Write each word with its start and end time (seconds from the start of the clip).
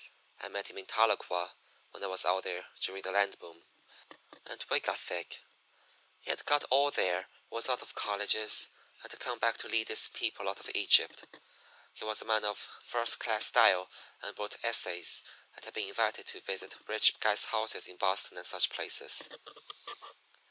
I 0.39 0.47
met 0.49 0.67
him 0.67 0.79
in 0.79 0.87
Tahlequah 0.87 1.51
when 1.91 2.03
I 2.03 2.07
was 2.07 2.25
out 2.25 2.41
there 2.41 2.65
during 2.79 3.03
the 3.03 3.11
land 3.11 3.37
boom, 3.37 3.67
and 4.47 4.65
we 4.71 4.79
got 4.79 4.97
thick. 4.97 5.37
He 6.21 6.31
had 6.31 6.43
got 6.45 6.63
all 6.71 6.89
there 6.89 7.29
was 7.51 7.69
out 7.69 7.83
of 7.83 7.93
colleges 7.93 8.69
and 9.03 9.11
had 9.11 9.19
come 9.21 9.37
back 9.37 9.57
to 9.57 9.67
lead 9.67 9.89
his 9.89 10.09
people 10.09 10.49
out 10.49 10.59
of 10.59 10.71
Egypt. 10.73 11.25
He 11.93 12.03
was 12.03 12.19
a 12.19 12.25
man 12.25 12.45
of 12.45 12.57
first 12.81 13.19
class 13.19 13.45
style 13.45 13.91
and 14.23 14.35
wrote 14.39 14.55
essays, 14.63 15.23
and 15.55 15.63
had 15.65 15.73
been 15.75 15.89
invited 15.89 16.25
to 16.25 16.41
visit 16.41 16.77
rich 16.87 17.19
guys' 17.19 17.45
houses 17.45 17.85
in 17.85 17.97
Boston 17.97 18.39
and 18.39 18.47
such 18.47 18.69
places. 18.71 19.29